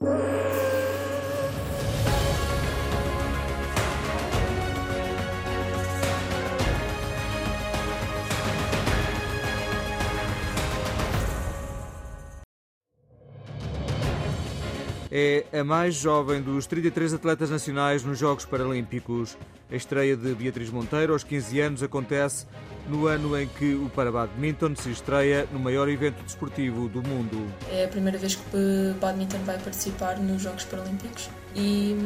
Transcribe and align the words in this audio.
you 0.00 0.28
É 15.10 15.46
a 15.58 15.64
mais 15.64 15.94
jovem 15.94 16.42
dos 16.42 16.66
33 16.66 17.14
atletas 17.14 17.48
nacionais 17.48 18.04
nos 18.04 18.18
Jogos 18.18 18.44
Paralímpicos. 18.44 19.38
A 19.70 19.76
estreia 19.76 20.16
de 20.16 20.34
Beatriz 20.34 20.70
Monteiro 20.70 21.14
aos 21.14 21.24
15 21.24 21.60
anos 21.60 21.82
acontece 21.82 22.46
no 22.88 23.06
ano 23.06 23.38
em 23.38 23.46
que 23.46 23.74
o 23.74 23.88
Parabadminton 23.90 24.74
se 24.76 24.90
estreia 24.90 25.46
no 25.52 25.58
maior 25.58 25.88
evento 25.88 26.22
desportivo 26.22 26.88
do 26.88 27.02
mundo. 27.02 27.46
É 27.70 27.84
a 27.84 27.88
primeira 27.88 28.18
vez 28.18 28.34
que 28.34 28.56
o 28.56 28.94
badminton 28.94 29.38
vai 29.44 29.58
participar 29.58 30.18
nos 30.18 30.42
Jogos 30.42 30.64
Paralímpicos 30.64 31.30
e 31.54 31.96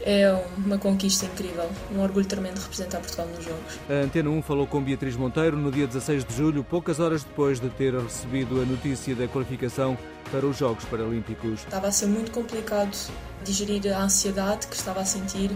é 0.00 0.30
uma 0.58 0.78
conquista 0.78 1.26
incrível, 1.26 1.68
um 1.94 2.00
orgulho 2.00 2.26
tremendo 2.26 2.60
representar 2.60 3.00
Portugal 3.00 3.26
nos 3.28 3.44
Jogos. 3.44 3.78
A 3.88 4.04
Antena 4.04 4.30
1 4.30 4.42
falou 4.42 4.66
com 4.66 4.82
Beatriz 4.82 5.16
Monteiro 5.16 5.56
no 5.56 5.72
dia 5.72 5.86
16 5.86 6.24
de 6.24 6.34
julho, 6.34 6.62
poucas 6.62 7.00
horas 7.00 7.24
depois 7.24 7.58
de 7.58 7.68
ter 7.70 7.94
recebido 7.94 8.60
a 8.60 8.64
notícia 8.64 9.14
da 9.14 9.26
qualificação 9.26 9.96
para 10.30 10.44
os 10.46 10.56
Jogos 10.56 10.84
Paralímpicos. 10.84 11.60
Estava 11.60 11.88
a 11.88 11.92
ser 11.92 12.06
muito 12.06 12.30
complicado 12.30 12.94
digerir 13.42 13.94
a 13.94 14.02
ansiedade 14.02 14.66
que 14.66 14.76
estava 14.76 15.00
a 15.00 15.04
sentir 15.04 15.50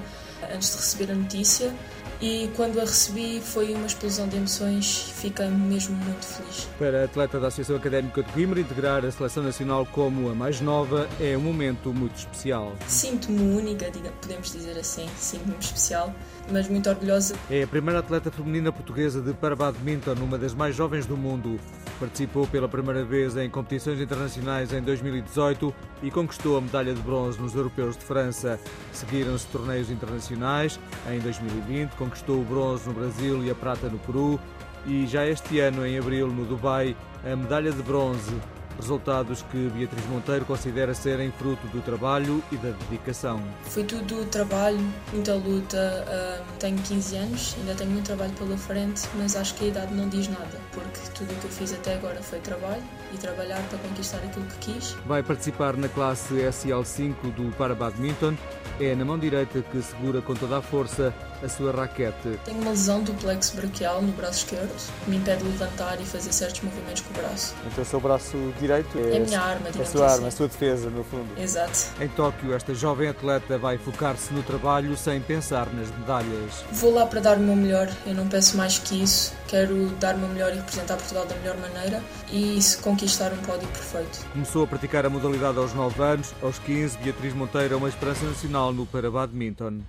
antes 0.53 0.71
de 0.71 0.77
receber 0.77 1.13
a 1.13 1.15
notícia 1.15 1.73
e 2.21 2.51
quando 2.57 2.81
a 2.81 2.83
recebi 2.83 3.41
foi 3.41 3.73
uma 3.73 3.87
explosão 3.87 4.27
de 4.27 4.37
emoções 4.37 5.13
fiquei 5.15 5.49
mesmo 5.49 5.97
muito 5.97 6.25
feliz. 6.25 6.69
Para 6.79 7.03
a 7.03 7.05
atleta 7.05 7.39
da 7.39 7.47
Associação 7.47 7.77
Académica 7.77 8.23
de 8.23 8.33
Coimbra, 8.33 8.61
integrar 8.61 9.05
a 9.05 9.11
seleção 9.11 9.43
nacional 9.43 9.87
como 9.87 10.29
a 10.29 10.35
mais 10.35 10.61
nova 10.61 11.09
é 11.21 11.37
um 11.37 11.41
momento 11.41 11.95
muito 11.95 12.17
especial. 12.17 12.75
Sinto-me 12.89 13.41
única, 13.57 13.91
podemos 14.21 14.53
dizer 14.53 14.77
assim, 14.79 15.09
sinto-me 15.17 15.55
especial, 15.61 16.13
mas 16.51 16.69
muito 16.69 16.89
orgulhosa. 16.91 17.37
É 17.49 17.63
a 17.63 17.67
primeira 17.67 18.01
atleta 18.01 18.31
feminina 18.31 18.73
portuguesa 18.73 19.21
de 19.21 19.33
para 19.33 19.55
badminton, 19.55 20.15
uma 20.15 20.39
das 20.39 20.55
mais 20.55 20.75
jovens 20.75 21.07
do 21.07 21.17
mundo. 21.17 21.61
Participou 21.99 22.47
pela 22.47 22.69
primeira 22.69 23.05
vez 23.05 23.37
em 23.37 23.51
competições 23.51 24.01
internacionais 24.01 24.73
em 24.73 24.81
2018 24.81 25.75
e 26.01 26.13
conquistou 26.13 26.57
a 26.57 26.61
medalha 26.61 26.95
de 26.95 27.01
bronze 27.01 27.41
nos 27.41 27.57
Europeus 27.57 27.97
de 27.97 28.05
França. 28.05 28.61
Seguiram-se 28.93 29.49
torneios 29.49 29.91
internacionais. 29.91 30.79
Em 31.11 31.19
2020, 31.19 31.91
conquistou 31.97 32.41
o 32.41 32.45
bronze 32.45 32.89
no 32.89 32.95
Brasil 32.95 33.43
e 33.43 33.51
a 33.51 33.55
prata 33.55 33.89
no 33.89 33.99
Peru. 33.99 34.39
E 34.87 35.09
já 35.09 35.27
este 35.27 35.59
ano, 35.59 35.85
em 35.85 35.99
abril, 35.99 36.29
no 36.29 36.45
Dubai, 36.45 36.97
a 37.25 37.35
medalha 37.35 37.73
de 37.73 37.83
bronze 37.83 38.33
Resultados 38.79 39.43
que 39.51 39.69
Beatriz 39.71 40.07
Monteiro 40.07 40.45
considera 40.45 40.95
serem 40.95 41.33
fruto 41.33 41.67
do 41.69 41.83
trabalho 41.83 42.43
e 42.53 42.57
da 42.57 42.71
dedicação. 42.71 43.43
Foi 43.65 43.85
tudo 43.85 44.25
trabalho, 44.27 44.79
muita 45.13 45.35
luta. 45.35 46.43
tenho 46.59 46.79
15 46.79 47.17
anos, 47.17 47.57
ainda 47.59 47.75
tenho 47.75 47.91
muito 47.91 48.07
trabalho 48.07 48.33
pela 48.33 48.57
frente, 48.57 49.03
mas 49.17 49.37
acho 49.37 49.55
que 49.55 49.65
a 49.65 49.69
idade 49.69 49.95
não 49.95 50.09
diz 50.09 50.29
nada, 50.29 50.59
porque 50.73 51.01
tudo 51.15 51.33
o 51.33 51.37
que 51.37 51.45
eu 51.45 51.51
fiz 51.51 51.73
até 51.73 51.95
agora 51.95 52.23
foi 52.23 52.39
trabalho 52.39 52.83
e 53.13 53.17
trabalhar 53.17 53.61
para 53.69 53.79
conquistar 53.79 54.19
aquilo 54.19 54.47
que 54.47 54.73
quis. 54.73 54.97
Vai 55.07 55.23
participar 55.23 55.77
na 55.77 55.89
classe 55.89 56.35
SL5 56.35 57.15
do 57.35 57.55
Para 57.57 57.75
Badminton. 57.75 58.37
É 58.81 58.95
na 58.95 59.05
mão 59.05 59.19
direita 59.19 59.61
que 59.61 59.83
segura 59.83 60.23
com 60.23 60.35
toda 60.35 60.59
a 60.59 60.63
força 60.63 61.13
a 61.43 61.49
sua 61.49 61.73
raquete. 61.73 62.39
Tenho 62.45 62.61
uma 62.61 62.71
lesão 62.71 63.03
do 63.03 63.13
plexo 63.15 63.57
braquial 63.57 64.01
no 64.01 64.13
braço 64.13 64.45
esquerdo, 64.45 64.73
que 65.05 65.11
me 65.11 65.17
impede 65.17 65.43
de 65.43 65.49
levantar 65.51 66.01
e 66.01 66.05
fazer 66.05 66.33
certos 66.33 66.63
movimentos 66.63 67.03
com 67.03 67.11
o 67.11 67.23
braço. 67.23 67.55
Então 67.67 67.83
o 67.83 67.87
seu 67.87 68.01
braço 68.01 68.37
direito 68.61 68.68
é, 68.75 68.85
é 69.15 69.17
a 69.17 69.21
minha 69.21 69.41
arma, 69.41 69.69
a 69.69 69.73
sua 69.73 69.83
assim. 69.83 70.15
arma, 70.15 70.29
a 70.29 70.31
sua 70.31 70.49
defesa, 70.49 70.91
no 70.91 71.05
fundo. 71.05 71.29
Exato. 71.39 71.89
Em 72.01 72.09
Tóquio, 72.09 72.55
esta 72.55 72.75
jovem 72.75 73.09
atleta 73.09 73.59
vai 73.59 73.79
focar-se 73.79 74.33
no 74.33 74.43
trabalho 74.43 74.97
sem 74.97 75.21
pensar 75.21 75.67
nas 75.73 75.91
medalhas. 75.99 76.65
Vou 76.73 76.93
lá 76.93 77.07
para 77.07 77.21
dar 77.21 77.37
o 77.37 77.41
meu 77.41 77.57
melhor, 77.57 77.89
eu 78.07 78.15
não 78.15 78.29
peço 78.29 78.57
mais 78.57 78.79
que 78.79 79.03
isso. 79.03 79.33
Quero 79.47 79.87
dar 80.01 80.15
o 80.15 80.19
meu 80.19 80.29
melhor 80.29 80.53
e 80.53 80.57
representar 80.57 80.97
Portugal 80.97 81.27
da 81.27 81.35
melhor 81.37 81.57
maneira 81.57 82.03
e 82.31 82.59
conquistar 82.83 83.33
um 83.33 83.39
pódio 83.39 83.69
perfeito. 83.69 84.27
Começou 84.33 84.65
a 84.65 84.67
praticar 84.67 85.07
a 85.07 85.11
modalidade 85.11 85.59
aos 85.59 85.73
9 85.73 86.03
anos, 86.03 86.35
aos 86.43 86.59
15, 86.59 86.99
Beatriz 86.99 87.35
Monteiro 87.35 87.75
é 87.75 87.77
uma 87.77 87.89
esperança 87.89 88.25
nacional 88.25 88.73
no 88.73 88.87
para 88.87 89.11
badminton. 89.11 89.81